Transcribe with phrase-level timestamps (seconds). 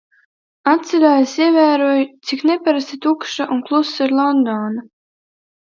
[0.71, 4.89] Atceļā es ievēroju, cik nepierasti tukša un klusa ir Londona.